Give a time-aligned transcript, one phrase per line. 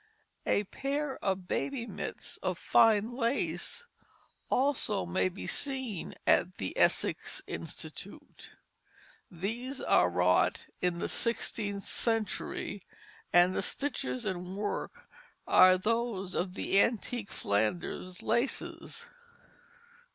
[0.47, 3.85] A pair of baby's mitts of fine lace
[4.49, 8.49] also may be seen at the Essex Institute.
[9.29, 12.81] These were wrought in the sixteenth century,
[13.31, 15.07] and the stitches and work
[15.45, 19.07] are those of the antique Flanders laces.